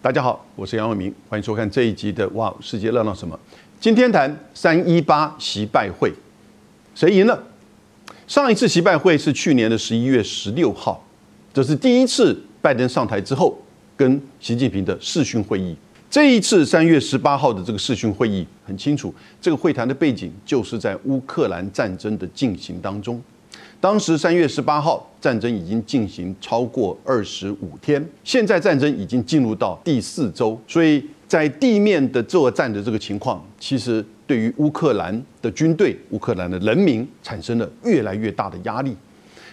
[0.00, 3.34] 大家好，我是杨伟明，欢迎收看这一集的《哇，世界热闹什么》。
[3.80, 6.12] 今天谈三一八习拜会，
[6.94, 7.42] 谁赢了？
[8.28, 11.04] 上一次习拜会是去年的十一月十六号，
[11.52, 13.60] 这是第一次拜登上台之后
[13.96, 15.76] 跟习近平的视讯会议。
[16.08, 23.20] 这一次三月十八号的这个视讯会议很清楚，这个会谈的背景就是在乌克兰战争的进行当中。
[23.80, 38.96] 当时三月十八号，战争已经进行超过二十五天，现在战争已经进入到第四周，所以在地面的作战的这个情况，其实对于乌克兰的军队、乌克兰的人民产生了越来越大的压力。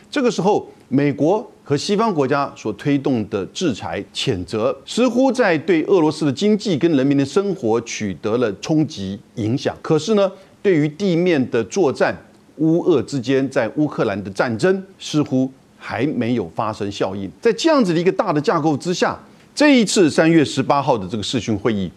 [0.09, 9.77] 这个时候，美国和西方国家所推动的制裁、谴责，似乎在对俄罗斯的经济跟人民的生活取得了冲击影响。
[9.83, 10.31] 可是呢，
[10.63, 12.15] 对于地面的作战，
[12.57, 19.17] 乌俄之间在乌克兰的战争似乎还没有发生效应，在这样子的一个大的架构之下，
[19.53, 21.91] 这一次三月十八号的这个视讯会议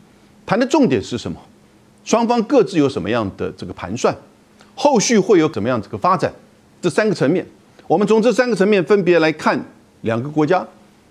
[0.44, 1.40] 谈的重点是什么？
[2.04, 4.14] 双方各自有什么样的这个盘算？
[4.74, 6.32] 后续会有怎么样这个发展？
[6.80, 7.46] 这三个层面，
[7.86, 9.58] 我们从这三个层面分别来看
[10.02, 10.66] 两个国家、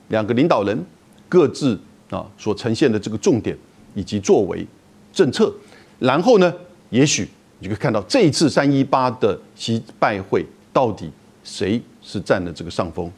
[0.10, 0.86] 两个领导人
[1.30, 3.58] 各自啊所呈现的这个重点
[3.94, 4.66] 以及作为
[5.14, 5.54] 政策，
[6.00, 6.54] 然后呢，
[6.90, 7.28] 也许。
[7.60, 11.10] 你就可以看到这一次三一八的习拜会，到底
[11.44, 13.12] 谁是占了这个上风？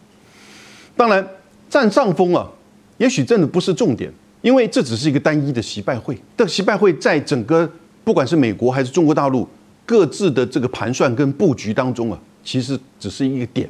[0.96, 1.26] 当然，
[1.70, 2.50] 占上风啊，
[2.98, 6.18] 也许真的不是重点，因为这只是一个单一的习拜会。
[6.38, 7.70] 这个习拜会在整个
[8.04, 9.48] 不管是美国还是中国大陆
[9.86, 13.70] 各自的这个盘算跟布局当中啊，其实只是一个点，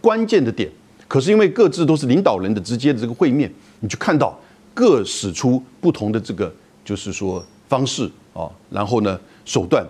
[0.00, 0.70] 关键的点。
[1.06, 4.38] 可是因为各自都是领导人的直接的这个会面，你就看到
[4.72, 6.50] 各使出不同的这个
[6.84, 9.18] 就是说方式啊，然后呢？
[9.44, 9.84] 手段，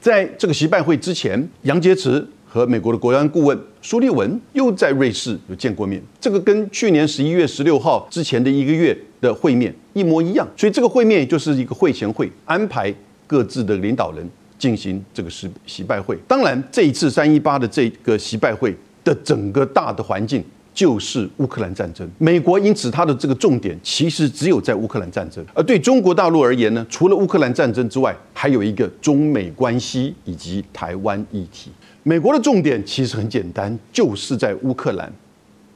[0.00, 6.00] 在这个习拜会之前，杨洁篪和美国的国安顾问苏利文又在瑞士有见过面。
[6.20, 10.48] 这个跟去年十一月十六号之前的一个月的会面一模一样。
[10.56, 12.94] 所以这个会面就是一个会前会，安排
[13.26, 14.24] 各自的领导人
[14.56, 16.16] 进行这个习习拜会。
[16.28, 20.44] 当然，这一次三一八的这个习拜会的整个大的环境。
[20.74, 31.70] 就是乌克兰战争，美国因此它的这个重点其实只有在乌克兰战争，而对中国大陆而言呢，除了乌克兰战争之外，还有一个中美关系以及台湾议题。
[32.02, 35.12] 美国的重点其实很简单，就是在乌克兰，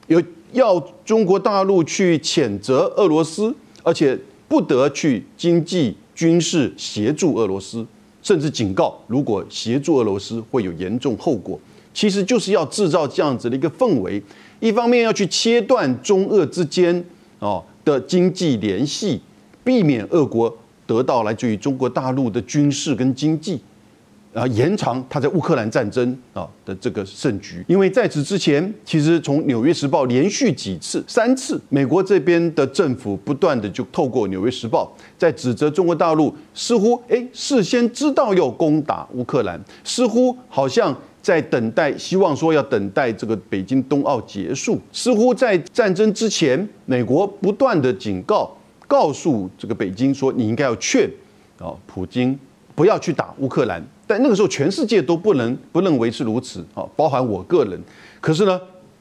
[0.07, 4.19] 有要中国大陆去谴责俄罗斯，而且
[4.49, 7.87] 不得去经济军事协助俄罗斯，
[8.23, 11.61] 甚至警告如果协助俄罗斯会有严重后果。
[11.93, 14.23] 其实就是要制造这样子的一个氛围。
[14.61, 17.05] 一方面要去切断中俄之间
[17.39, 19.21] 哦的经济联系，
[19.63, 20.57] 避免俄国
[20.87, 23.61] 得到来自于中国大陆的军事跟经济，
[24.33, 27.65] 啊延长他在乌克兰战争啊的这个胜局。
[27.69, 40.97] 因为在此之前，其实从《纽约时报》连续几次、三次，美国这边的政府不断的就透过《纽约时报》在指责中国大陆，似乎哎事先知道要攻打乌克兰，似乎好像。
[41.27, 44.81] 在等待，希望说要等待这个北京冬奥结束。
[44.93, 48.57] 似乎在战争之前，美国不断的警告，
[48.87, 51.11] 告诉这个北京说，你应该要劝
[51.59, 52.39] 啊，普京
[52.77, 53.85] 不要去打乌克兰。
[54.07, 57.83] 但那个时候，全世界都不能不认为是如此啊，包含我个人。
[58.21, 58.61] 可是呢，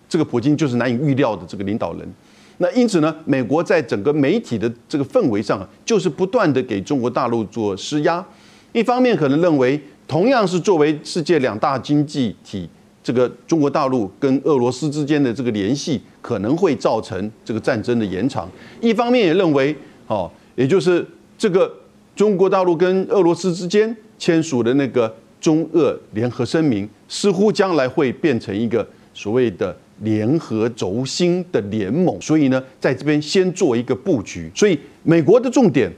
[0.09, 2.11] 这个普京就是难以预料的这个领导人。
[2.57, 8.25] 那因此呢，美国在整个媒体的这个氛围上，就是不断的给中国大陆做施压。
[8.73, 9.79] 一方面可能认为。
[10.07, 12.69] 同样是作为世界两大经济体，
[13.03, 18.47] 这个中国大陆跟俄罗斯之间的这个联系，可能会造成这个战争的延长。
[18.79, 21.05] 一方面也认为，哦，也就是
[21.37, 21.73] 这个
[22.15, 25.11] 中国大陆跟俄罗斯之间签署的那个
[25.41, 32.21] 中俄联合声明，似乎将来会变成一个所谓的联合轴心的联盟。
[32.21, 34.51] 所以呢，在这边先做一个布局。
[34.53, 35.91] 所以美国的重点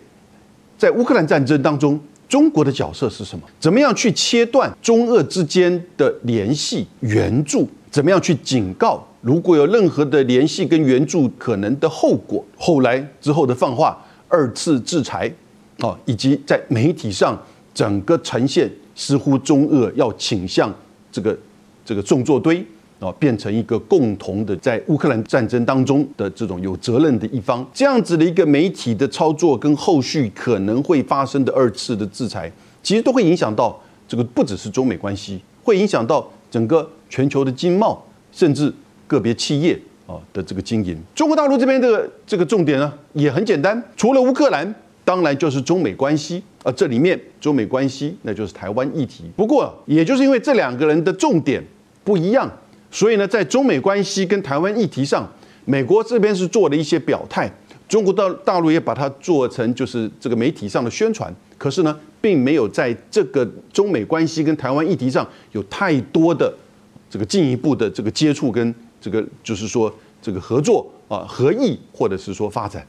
[0.78, 2.00] 在乌克兰战争当中。
[2.28, 3.46] 中国的角色是什么？
[3.60, 7.68] 怎么样去切断中俄之间的联系援助？
[7.90, 12.44] 怎么样去警告如果有任何的联系跟援助可能的后果？
[12.58, 13.98] 后来之后的放话，
[14.28, 15.32] 二次制裁，
[15.80, 17.42] 啊，以及在媒体上
[17.74, 20.74] 整个呈现，似乎中俄要倾向
[21.12, 21.38] 这个
[21.86, 22.66] 这个重作堆。
[23.00, 32.52] 啊，变成一个共同的在乌克兰战争当中的这种有责任的一方，这样子的一个媒体的操作跟后续可能会发生的二次的制裁，
[32.82, 38.74] 其实都会影响到这个不只是中美关系，会影响到整个全球的经贸，甚至
[39.06, 40.98] 个别企业啊的这个经营。
[41.14, 44.74] 中国大陆这边的这个重点呢，也很简单，除了乌克兰，
[45.06, 49.26] 当然就是中美关系啊，这里面中美关系那就是台湾议题。
[49.36, 51.64] 不过，也就是因为这两个人的重点
[52.04, 52.52] 不一样。
[52.98, 55.32] 所以呢，在中美关系跟台湾议题上，
[55.66, 57.48] 美国这边是做了一些表态，
[57.88, 66.52] 中国大大陆也把它做成就是这个媒体上的宣传，可是呢，并没有在这个中美关系跟台湾议题上有太多的
[67.08, 72.84] 这个进一步的这个接触跟这个就是说这个合作啊合意或者是说发展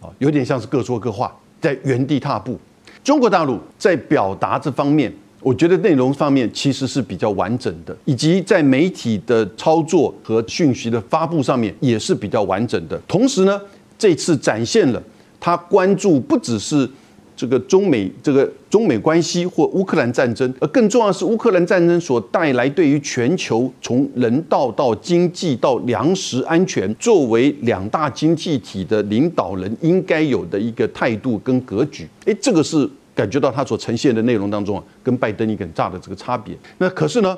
[0.00, 2.58] 啊，有点像是各说各话，在原地踏步。
[3.04, 13.00] 中国大陆在表达这方面，我觉得内容方面其实是比较完整的，以及在媒体的操作和讯息的发布上面也是比较完整的。
[13.06, 13.60] 同时呢。
[14.00, 15.02] 这次展现了
[15.38, 16.88] 他关注不只是
[17.36, 32.08] 这个中美这个中美关系或乌克兰战争，而更重要是乌克兰战争所带来对于全球从人道到经济到粮食安全，作为两大经济体的领导人应该有的一个态度跟格局。
[32.24, 32.88] 诶，这个是
[33.20, 36.56] 感觉到他所呈现的内容当中啊，跟拜登一个很大的这个差别。
[36.78, 37.36] 那可是呢，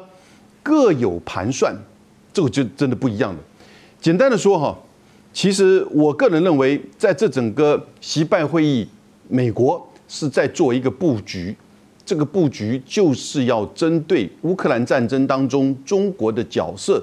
[0.63, 1.75] 各有盘算，
[2.33, 3.41] 这个就真的不一样了。
[4.01, 4.79] 简单的说哈。
[5.35, 8.87] 其实，我个人认为，在这整个习拜会议，
[9.29, 11.57] 美国是在做一个布局。
[12.05, 17.03] 这个布局就是要针对乌克兰战争当中中国的角色，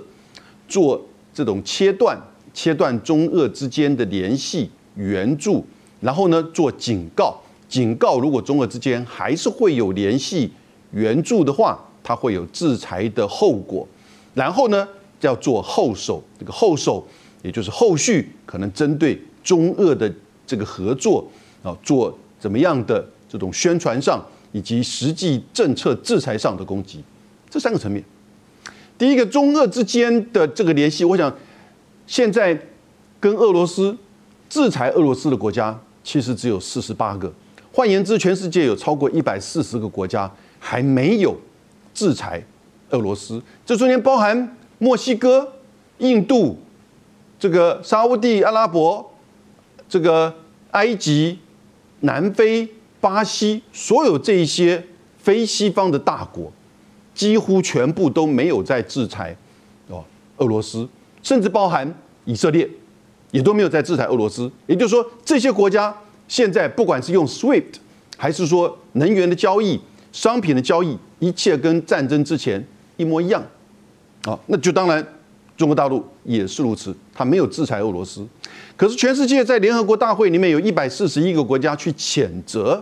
[0.68, 1.04] 做
[1.34, 2.16] 这种切断、
[2.54, 5.66] 切断中俄之间的联系、援助，
[6.00, 7.36] 然后呢，做警告，
[7.70, 10.52] 警告如果中俄之间还是会有联系、
[10.92, 13.88] 援助的话，它会有制裁的后果。
[14.34, 14.86] 然后呢，
[15.22, 17.08] 要做后手，这个后手。
[17.42, 20.14] 也就是后续可能针对中俄的
[20.46, 21.26] 这个合作
[21.64, 27.02] 啊，做怎么样的这种宣传上以及实际政策制裁上的攻击，
[27.50, 28.04] 这三个层面。
[28.98, 31.34] 第一个，中俄之间的这个联系，我想
[32.06, 32.60] 现在
[33.22, 33.98] 跟俄罗斯
[34.50, 37.34] 制裁俄罗斯的国家其实只有四十八个，
[37.80, 40.30] 换言之，全世界有超过一百四十个国家
[40.60, 41.34] 还没有
[41.94, 42.44] 制裁
[42.90, 45.54] 俄罗斯，这中间包含墨西哥、
[46.00, 46.60] 印度。
[47.40, 49.14] 这个沙地阿拉伯、
[49.88, 50.36] 这个
[50.72, 51.40] 埃及、
[52.02, 52.68] 南非、
[53.00, 54.86] 巴西，所有这一些
[55.18, 56.52] 非西方的大国，
[57.16, 59.34] 几乎全部都没有在制裁
[59.88, 60.04] 哦
[60.36, 60.86] 俄罗斯，
[61.24, 62.70] 甚至包含以色列，
[63.32, 64.52] 也都没有在制裁俄罗斯。
[64.68, 65.96] 也就是说，这些国家
[66.30, 67.64] 现在不管是用 SWIFT，
[68.16, 69.78] 还是说能源的交易、
[70.14, 72.66] 商品的交易，一切跟战争之前
[72.96, 73.44] 一模一样
[74.24, 75.06] 啊，那就当然。
[75.58, 78.26] 中国大陆也是如此，他没有制裁俄罗斯，
[78.78, 82.82] 可是全世界在联合国大会里面有一百四十一个国家去谴责，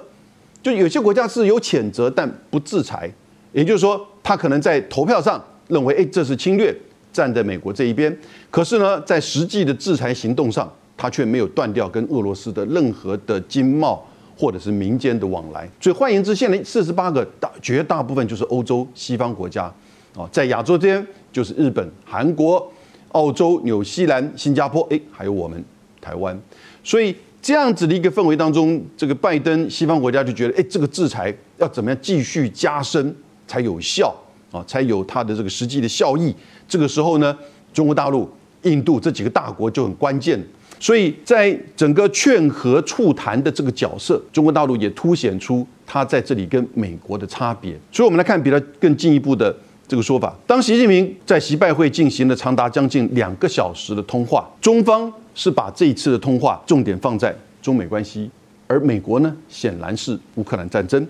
[0.61, 3.11] 就有些国家是有谴责但不制裁，
[3.51, 6.71] 也就是说，他可能在投票上认为，哎，这是侵略，
[7.11, 8.15] 站在美国这一边，
[8.51, 14.03] 可是呢，在实际的制裁行动上，他却没有断掉跟俄罗斯的任何的经贸
[14.35, 15.69] 或者是民间的往来。
[15.79, 19.71] 所以换言之，现在四十八个大绝大部分就是欧洲西方国家
[20.15, 21.07] 啊，在亚洲这边。
[21.29, 22.71] 就是日本、韩国、
[23.09, 25.63] 澳洲、纽西兰、新加坡，哎，还有我们
[26.01, 26.35] 台湾，
[26.83, 33.15] 所以这样子的一个氛围当中，这个拜登西方国家就觉得，哎，这个制裁要怎么样继续加深
[33.45, 34.15] 才有效
[34.51, 36.33] 啊，才有它的这个实际的效益。
[36.67, 37.37] 这个时候呢，
[37.71, 38.27] 中国大陆、
[38.63, 40.43] 印度这几个大国就很关键，
[40.79, 47.77] 所以在整个劝和促谈的这个角色，中国大陆也凸显出它在这里跟美国的差别。
[47.91, 49.55] 所以我们来看比它更进一步的。
[49.89, 58.29] 这个说法，当习近平在习拜会进行了长达将近两个小时的通话，中方是把这一次的通话重点放在中美关系，
[58.67, 61.07] 而美国呢，显然是乌克兰战争。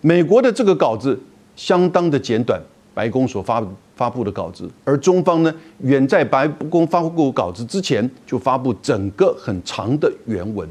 [0.00, 1.20] 美国的这个稿子
[1.56, 2.62] 相当的简短，
[2.94, 3.62] 白宫所发
[3.96, 10.68] 发布的稿子，而中方呢，远在白宫发布稿子之前就发布整个很长的原文。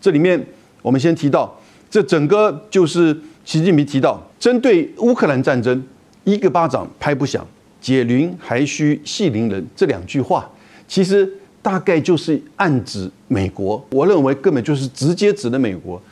[0.00, 0.42] 这里面
[0.82, 1.54] 我们先提到，
[1.90, 5.82] 这整个就是习近平提到针对乌克兰战争。
[6.24, 7.46] 一个巴掌拍不响，
[7.80, 9.64] 解铃还需系铃人。
[9.76, 10.50] 这两句话
[10.88, 11.32] 其实
[11.62, 13.80] 大概就是暗指美国。
[13.90, 16.02] 我认为根本就是直接指的美国。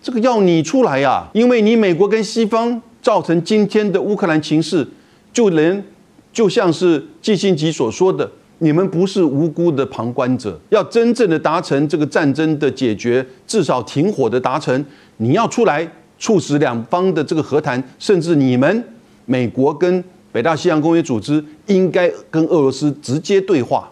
[0.00, 4.84] 这个要你出来呀，因为你美国跟西方造成今天的乌克兰情势，
[5.32, 5.84] 就连
[6.32, 10.58] 就像是季新吉所说的，你们不是无辜的旁观者。
[10.70, 14.84] 要真正的达成这个战争的解决，至少停火的达成，
[15.18, 18.84] 你要出来促使两方的这个和谈，甚至你们。
[19.24, 23.88] 美国跟北大西洋公约组织应该跟俄罗斯直接对话，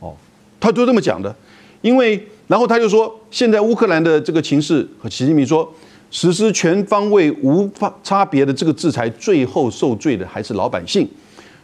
[0.00, 0.12] 哦，
[0.58, 1.32] 他就这么讲的，
[1.82, 5.72] 因为然后他就说，现在乌克兰的这个情势和习近平说，
[6.10, 11.08] 实施全方位无法差别的这个制裁，最后受罪的还是老百姓。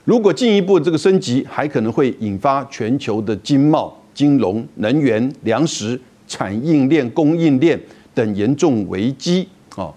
[0.05, 7.79] 如果进一步这个升级，还可能会引发全球的经贸、金融、能源、粮食、产业链、供应链
[8.15, 9.49] 等严重危机。
[9.75, 9.93] 啊，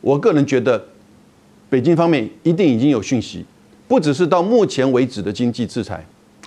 [0.00, 0.84] 我个人觉得。
[1.70, 3.44] 北京方面一定已经有讯息，
[3.86, 6.02] 不只是到目前为止的经济制裁，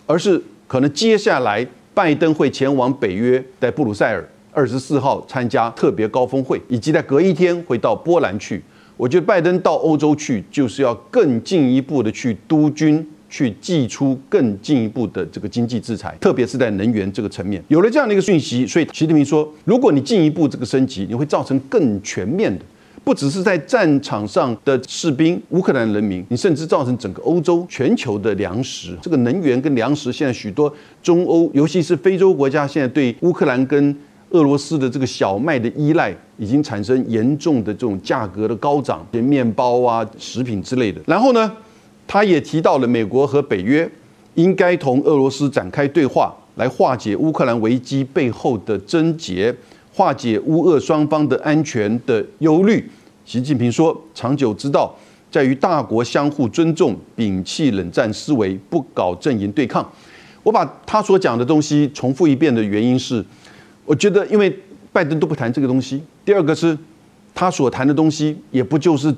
[0.08, 8.62] 而是可能接下来拜登会前往北约，在布鲁塞尔二十四号参加特别高峰会，以及在隔一天会到波兰去。
[8.98, 13.08] 我觉得拜登到欧洲去，就是要更进一步的去督军。
[13.34, 22.66] 去祭出更进一步的这个经济制裁，特别是在能源这个层面，有了这样的一个讯息，所以习近平说，如果你进一步这个升级，你会造成更全面的，
[23.06, 33.96] 不只是在战场上的士兵、乌克兰人民，你甚至造成整个欧洲、全球的粮食，这个能源跟粮食，现在许多中欧，尤其是非洲国家，现在对乌克兰跟
[34.32, 41.00] 俄罗斯的这个小麦的依赖，已经产生严重的这种价格的高涨，连面包啊、食品之类的。
[41.06, 41.52] 然后呢？
[42.08, 43.90] 他也提到了美国和北约
[44.34, 49.56] 应该同俄罗斯展开对话，来化解乌克兰危机背后的症结，
[49.94, 52.86] 化解乌俄双方的安全的忧虑。
[53.24, 54.94] 习近平说：“长久之道
[55.32, 59.90] 在于大国相互尊重，摒弃冷战思维，不搞阵营对抗。”
[60.44, 63.24] 我把他所讲的东西重复一遍的原因是，
[63.92, 64.58] 我觉得因为
[64.94, 66.02] 拜登都不谈这个东西。
[66.24, 66.78] 第二个是，
[67.36, 69.14] 他所谈的东西也不就是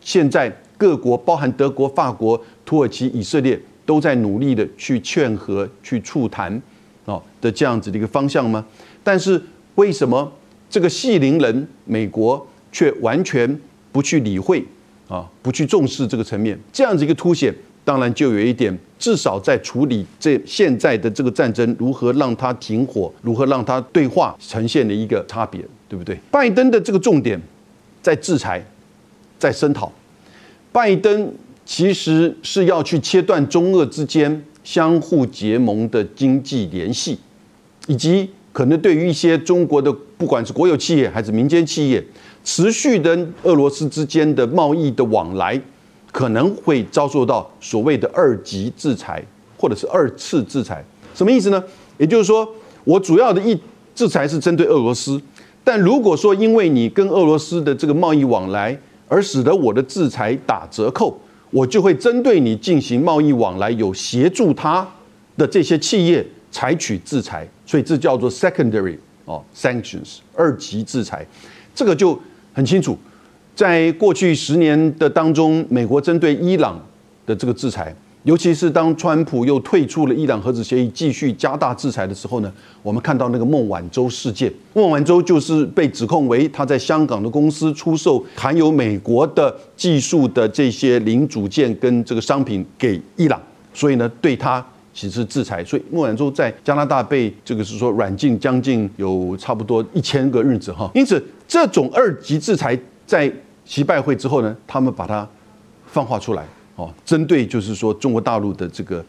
[0.00, 0.52] 现在。
[0.76, 6.62] 各国，包含德国、法国、土耳其、以色列，都在努力的去劝和、去促谈，
[7.04, 8.64] 哦的这样子的一个方向吗？
[9.02, 9.42] 但是
[9.74, 10.32] 为什么
[10.70, 13.60] 这个系邻人美国却完全
[13.90, 14.64] 不去理会
[15.08, 16.56] 啊，不去重视这个层面？
[16.72, 17.52] 这样子一个凸显，
[17.88, 26.18] 当然就有一点，至少在处理这现在的这个战争，如何让它停火，如何让它对话，呈现的一个差别，对不对？
[26.30, 27.40] 拜登的这个重点
[28.02, 28.62] 在制裁，
[29.38, 29.90] 在声讨。
[30.70, 31.32] 拜登
[31.64, 37.18] 其实是要去切断中俄之间相互结盟的经济联系，
[37.86, 42.04] 以及可能对于一些中国的不管是国有企业还是民间企业，
[42.44, 45.58] 持续跟俄罗斯之间的贸易的往来，
[46.18, 49.24] 可能会遭受到所谓的二级制裁
[49.56, 50.84] 或者是二次制裁。
[51.14, 51.62] 什么意思呢？
[51.96, 53.56] 也就是说，我主要的一
[53.94, 55.22] 制裁是针对俄罗斯，
[55.62, 61.16] 但如果说因为你跟俄罗斯的这个贸易往来，而使得我的制裁打折扣，
[61.52, 64.84] 我就会针对你进行贸易往来有协助他
[65.36, 71.24] 的这些企业采取制裁，所以这叫做 secondary 哦 sanctions 二级制裁，
[71.72, 72.20] 这个就
[72.52, 72.98] 很清楚，
[73.58, 76.80] 在过去十年的当中，美国针对伊朗
[77.26, 77.92] 的这个制裁。
[78.22, 82.52] 尤其是当川普又退出了伊朗核子协议，继续加大制裁的时候呢，
[82.84, 84.52] 我们看到那个孟晚舟事件。
[84.74, 93.42] 孟晚舟就是被指控为他在香港的公司出售含有美国的技术的这些零组件跟这个商品给伊朗，
[93.74, 95.64] 所以呢，对他实施制裁。
[95.64, 100.88] 所以孟晚舟在加拿大被这个是说软禁将近有差不多一千个日子哈。
[100.94, 103.32] 因此，这种二级制裁在
[103.68, 105.28] 习拜会之后呢，他们把它
[105.86, 106.42] 放话出来。
[106.76, 109.04] 哦，针对就是说中国大陆的这个，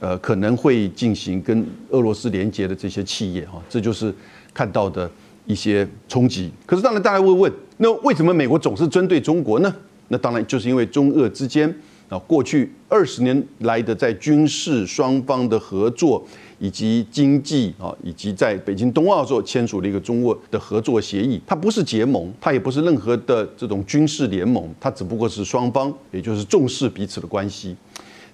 [0.00, 4.14] 呃，可能会进行跟俄罗斯连接的这些企业，哈，这就是
[4.54, 5.10] 看到的
[5.44, 6.50] 一些冲击。
[6.64, 9.74] 可是当然大家会问，那为什么美国总是针对中国呢？
[10.08, 11.68] 那当然就是因为中俄之间
[12.08, 16.26] 啊，过去二十年来的在军事双方的合作。
[16.58, 27.76] 以及经济啊，以及在北京冬奥时候签署了一个中俄的合作协议，它不是结盟，它也不是任何的这种军事联盟，它只不过是双方，也就是重视彼此的关系。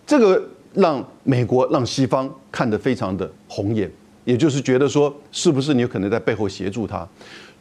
[0.06, 3.90] 这个让美国让西方看得非常的红眼，
[4.24, 7.06] 也就是觉得说，是不是你有可能在背后协助他？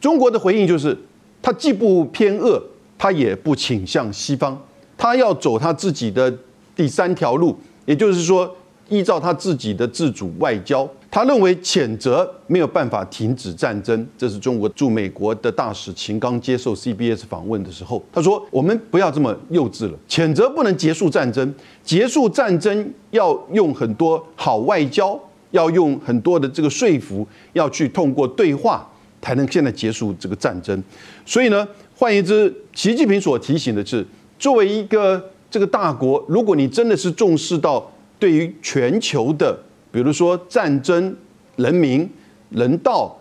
[0.00, 0.96] 中国的回应就是，
[1.42, 2.62] 他既不偏恶，
[2.96, 4.58] 他也不倾向西方，
[4.96, 6.34] 他要走他自己的
[6.74, 8.56] 第三条路，也就是说。
[8.88, 14.06] 依照他自己的自主外交，他认为谴责没有办法停止战争。
[14.18, 25.18] 这是中国驻美国的大使秦刚接受 CBS 访问的时候，他说：“我们不要这么幼稚了，谴责不能结束战争，结束战争要用很多好外交，
[25.52, 28.86] 要用很多的这个说服，要去通过对话
[29.22, 30.82] 才能现在结束这个战争。
[31.24, 34.06] 所以呢，换言之，习近平所提醒的是，
[34.38, 37.90] 作为一个这个大国，如果你真的是重视到。”
[38.24, 39.54] 对于全球的，
[39.92, 41.14] 比如说战争、
[41.56, 42.08] 人民、
[42.48, 43.14] 人道、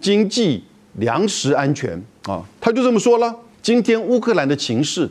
[0.00, 3.36] 经济、粮食安全啊，他就这么说了。
[3.60, 5.06] 今天乌克兰的情势，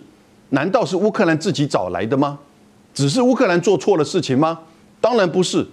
[0.50, 2.40] 难道是乌克兰自己找来的吗？
[2.92, 4.62] 只是乌克兰做错了事情吗？
[5.00, 5.64] 当然不是。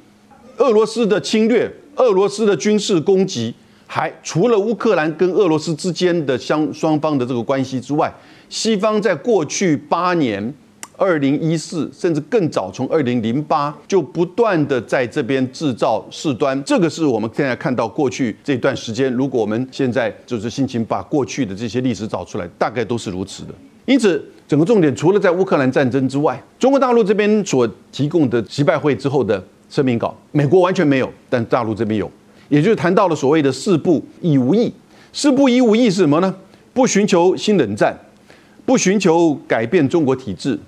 [0.58, 3.54] 俄罗斯的侵略、俄罗斯的军事攻击，
[3.86, 8.12] 还除了乌克兰跟俄罗斯之间的相双方的这个关系之外，
[8.50, 10.52] 西方在过去八年。
[10.96, 19.12] 二零一四甚至更早，从二零零八就不断的在这边制造事端，这个是我们现在看到过去这段时间。
[19.12, 23.48] 如果我们现在就是心情把过去的这些历史找出来，大概都是如此的。
[23.86, 32.08] 因此，整个重点除了在乌克兰战争之外，中国大陆这边所提供的习拜会之后的声明稿，美国完全没有，但大陆这边有。
[32.48, 34.72] 也就是谈到了所谓的“四不一无意”。
[35.12, 36.32] 四不一无意是什么呢？
[36.72, 37.98] 不寻求新冷战，
[38.64, 40.58] 不寻求改变中国体制，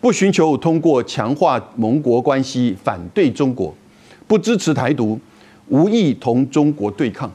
[0.00, 3.74] 不寻求通过强化盟国关系反对中国，
[4.26, 5.18] 不支持台独，
[5.68, 7.30] 无意同中国对抗。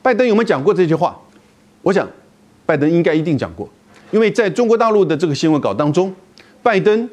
[0.00, 1.18] 拜登有没有讲过这句话？
[1.82, 2.08] 我想，
[2.64, 3.68] 拜登应该一定讲过，
[4.12, 6.14] 因为在中国大陆的这个新闻稿当中，
[6.62, 7.08] 拜登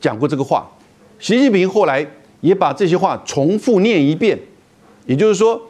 [0.00, 0.70] 讲过这个话。
[1.18, 2.06] 习近平后来
[2.40, 4.38] 也把这些话重复念一遍，
[5.06, 5.60] 也就是说，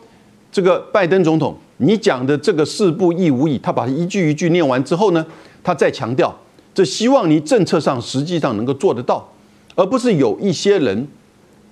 [0.52, 5.24] 这个拜登总统，你讲的这个四不一无益，他把一句一句念完之后呢，
[5.62, 6.34] 他再强调，
[6.74, 9.32] 这希望你政策上实际上能够做得到，
[9.76, 11.06] 而不是有一些人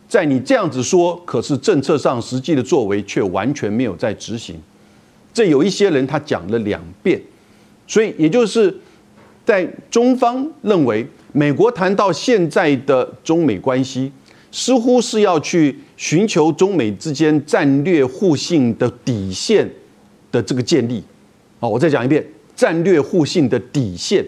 [0.09, 4.57] 在你这样子说，可是政策上实际的作为却完全没有在执行。
[5.35, 7.21] 这有一些人他讲了两遍，
[7.87, 8.75] 所以也就是
[9.45, 14.13] 在中方认为，美国谈到现在的中美关系，
[14.53, 19.69] 似乎是要去寻求中美之间战略互信的底线
[20.31, 21.03] 的这个建立。
[21.59, 24.23] 好，我再讲一遍，战略互信的底线，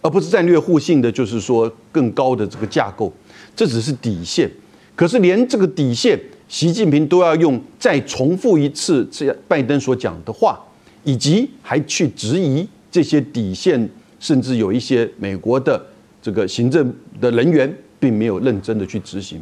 [0.00, 3.12] 而不是战略互信的，就是说更高的这个架构，
[3.54, 4.50] 这只是底线。
[4.94, 6.18] 可是连这个底线。
[6.50, 10.58] 习近平都要用再重复一次这拜登所讲的话，
[11.04, 13.88] 以及还去质疑这些底线，
[14.18, 15.80] 甚至有一些美国的
[16.20, 19.40] 这个行政的人员并没有认真的去执行。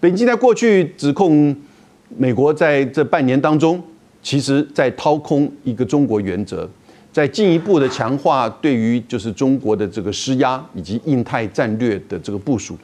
[0.00, 1.54] 北京在过去指控
[2.16, 3.82] 美国在这半年当中，
[4.22, 6.66] 其实在掏空一个中国原则，
[7.12, 12.76] 在进一步的强化对于就是中国的这个施压以及印太战略的这个部署。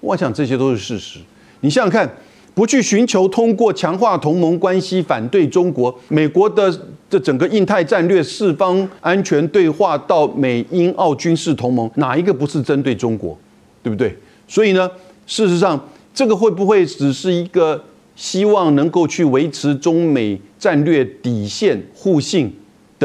[0.00, 1.20] 我想这些都是事实。
[1.60, 2.10] 你想想看。
[2.56, 6.74] 不去寻求通过强化同盟关系反对中国，美国的
[7.10, 13.38] 这整个印太战略四方安全对话到美英澳军事同盟，哪一个不是针对中国，
[13.82, 14.16] 对不对？
[14.48, 14.90] 所以呢，
[15.26, 15.78] 事实上，
[16.14, 22.50] 这个会不会只是一个希望能够去维持中美战略底线互信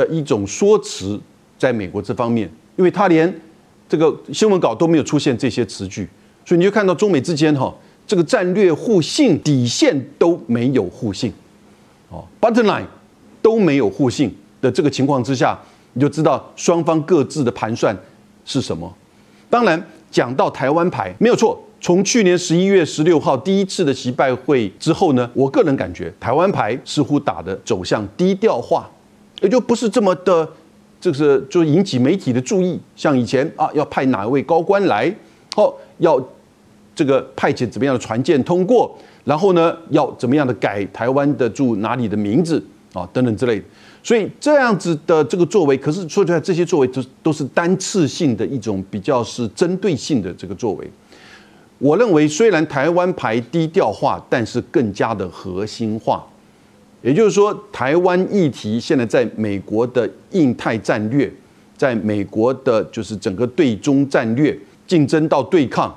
[0.01, 1.19] 的一种说辞？
[1.57, 3.31] 在美国这方面，因为他连
[3.87, 6.09] 这个新闻稿都没有出现这些词句，
[6.43, 7.71] 所以你就看到中美之间哈。
[8.07, 11.31] 这个战略互信底线都没有互信，
[12.09, 12.83] 哦，button line
[13.43, 15.57] 都没有互信的这个情况之下，
[15.93, 17.95] 你就知道双方各自的盘算
[18.43, 18.91] 是什么。
[19.49, 21.61] 当然，讲到台湾牌没有错。
[21.79, 28.89] 从去年十一月十六号第一次的习拜会之后呢，我个人感觉台湾牌似乎打的走向低调化，
[29.41, 30.47] 也就不是这么的，
[31.01, 32.79] 这是就引起媒体的注意。
[32.95, 35.13] 像以前啊，要派哪一位高官来，
[35.57, 36.23] 哦，要。
[36.93, 42.61] 这个派遣怎么样的船舰通过，然后呢，要怎么样的改台湾的住哪里的名字
[42.93, 43.63] 啊，等等之类。
[44.03, 50.91] 所以这样子的这个作为，可是说出来这些作为都都是单次性的一种比较是针对性的这个作为。
[51.79, 56.27] 我认为虽然台湾牌低调化，但是更加的核心化。
[57.01, 61.31] 也就是说，台湾议题现在在美国的印太战略，
[61.77, 65.95] 在美国的就是整个对中战略竞争到对抗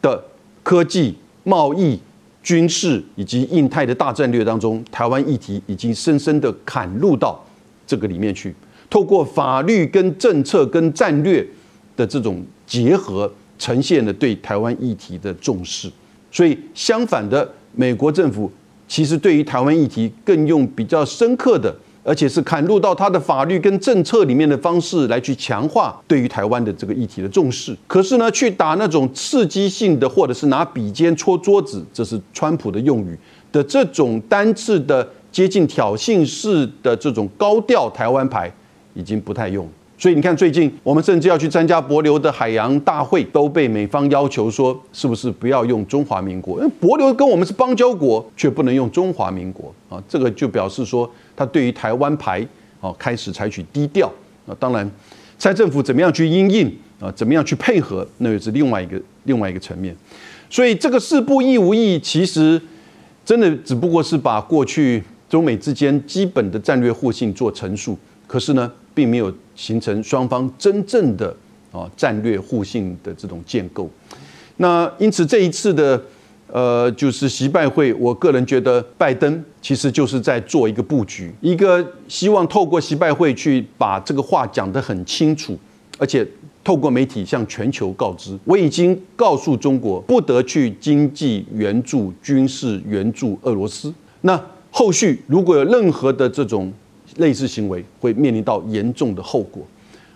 [0.00, 0.22] 的。
[0.62, 2.00] 科技、贸易、
[2.42, 7.38] 军事以及印太的大战略当中，台湾议题已经深深的砍入到
[7.86, 8.54] 这个里面去。
[8.88, 11.46] 透过法律、跟政策、跟战略
[11.94, 15.92] 的这种结合，呈现了对台湾议题的重视。
[16.32, 18.50] 所以，相反的，美国政府
[18.94, 21.74] 其实对于台湾议题更用比较深刻的。
[22.06, 27.74] 而且是砍入到他的法律跟政策里面的方式来去强化对于台湾的这个议题的重视。
[27.86, 33.18] 可是呢，去打那种刺激性的，或者是拿笔尖戳桌子，这是川普的用语
[33.50, 38.52] 的这种单次的接近挑衅式的这种高调台湾牌，
[38.92, 39.66] 已经不太用。
[39.96, 46.58] 所以你看，最近我们甚至要去参加博流的海洋大会，都被美方要求说，是不是不要用中华民国？
[46.58, 52.44] 因为博流跟我们是邦交国，却不能用中华民国啊，这个就表示说，他对于台湾牌
[52.80, 54.12] 啊开始采取低调
[54.46, 54.56] 啊。
[54.58, 54.90] 当然，
[55.38, 56.66] 蔡政府怎么样去应应
[56.98, 59.94] 啊，怎么样去配合，那又是另外一个另外一个层面。
[60.50, 62.60] 所以这个四不一无意，其实
[63.24, 67.96] 真的只不过是把过去中美之间基本的战略互信做陈述。
[68.26, 71.34] 可是呢，并没有形成双方真正的
[71.72, 73.88] 啊战略互信的这种建构。
[74.56, 76.00] 那因此这一次的
[76.48, 85.58] 呃就是习拜会，我个人觉得拜登其实就是在做一个布局，一个希望透过习拜会去把这个话讲得很清楚，
[85.98, 86.26] 而且
[86.62, 93.92] 透过媒体向全球告知，我已经告诉中国不得去经济援助、军事援助俄罗斯。
[94.20, 94.40] 那
[94.70, 96.72] 后续如果有任何的这种。
[97.16, 99.62] 类似行为会面临到严重的后果，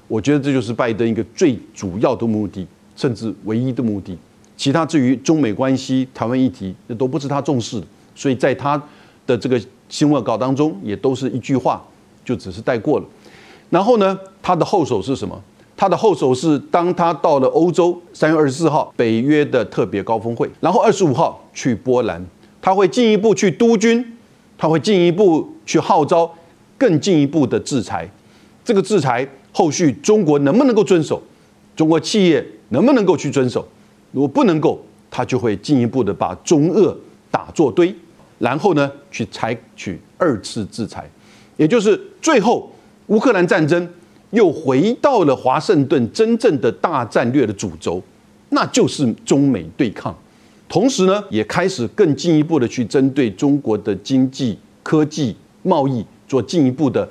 [0.07, 4.17] 我觉得这就是拜登一个最主要的目的，甚至唯一的目的。
[4.57, 7.87] 其他至于中美关系、台湾议题，那都不是他重视的。
[8.15, 8.83] 所以在他
[9.27, 11.81] 的这个新闻稿当中也都是一句话，
[12.25, 13.07] 就只是带过了。
[13.71, 15.41] 然后呢，他的后手是什么？
[15.77, 22.21] 他的后手是当他到了欧洲，三月二十四号北约的特别高峰会，然后二十五号去波兰，
[22.61, 24.05] 他会进一步去督军，
[24.57, 26.29] 他会进一步去号召
[26.79, 28.09] 更进一步的制裁。
[28.65, 31.21] 这个制裁后续中国能不能够遵守？
[31.77, 33.67] 中国企业能不能够去遵守？
[34.13, 36.97] 如果不能够，他就会进一步的把中俄
[37.31, 37.95] 打作堆，
[38.39, 41.07] 然后呢去采取二次制裁，
[41.57, 42.73] 也就是最后
[43.09, 43.87] 乌克兰战争。
[44.33, 48.03] 又回到了华盛顿真正的大战略的主轴，
[48.51, 50.15] 那就是中美对抗。
[50.69, 57.09] 同时呢，也开始更进一步的去针对中国的经济、科技、贸易做进一步的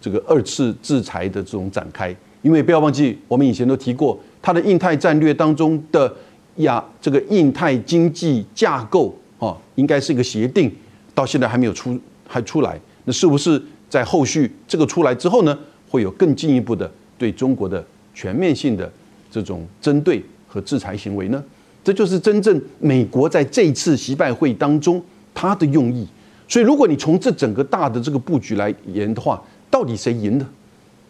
[0.00, 2.14] 这个二次制裁的这种展开。
[2.42, 6.14] 因为不要忘记，我们以前都提过，它的印太战略当中的
[6.56, 10.70] 亚这个印太经济架构啊，应该是一个协定，
[11.14, 12.78] 到现在还没有出还出来。
[13.04, 15.58] 那是不是在后续这个出来之后呢？
[15.90, 18.92] 会有更进一步的对中国的全面性的
[19.30, 21.42] 这种针对和制裁行为呢？
[21.82, 25.02] 这就是真正美国在这次习拜会当中
[25.32, 26.06] 它的用意。
[26.48, 30.46] 所以，如果你从这整个大的这个布局来言的话，到底谁赢的？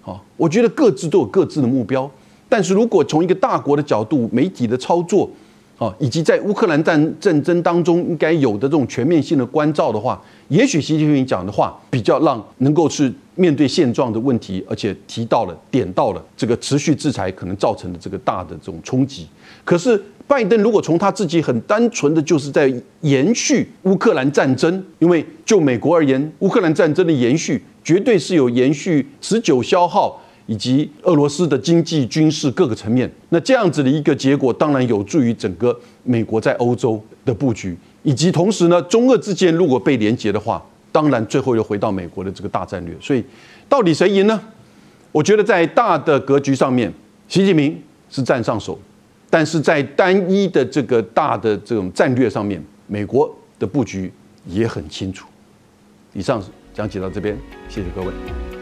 [0.04, 2.10] 啊，我觉得各自都有各自的目标。
[2.48, 5.30] 但是如果从一个大国的角度，媒体的操作。
[5.78, 19.28] 啊，以及在乌克兰战战争当中应该有的这种全面性的关照的话，也许习近平讲的话比较让能够去面对现状的问题，而且提到了点到了这个持续制裁可能造成的这个大的这种冲击。
[19.64, 30.20] 可是拜登如果从他自己很单纯的就是在延续乌克兰战争，因为就美国而言，乌克兰战争的延续绝对是有延续持久消耗。
[30.48, 42.96] 以及俄罗斯的经济、军事各个层面，那这样子的一个结果，当然有助于整个美国在欧洲的布局，以及同时呢，中俄之间如果被连结的话，当然最后又回到美国的这个大战略。
[42.98, 43.22] 所以，
[43.68, 44.40] 到底谁赢呢？
[45.12, 46.90] 我觉得在大的格局上面，
[47.28, 48.78] 习近平是占上手，
[49.28, 54.10] 但是在单一的这个大的这种战略上面，美国的布局
[54.46, 55.26] 也很清楚。
[56.14, 57.36] 以上讲解到这边，
[57.68, 58.57] 谢谢各位。